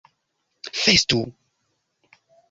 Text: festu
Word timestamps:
festu 0.81 1.21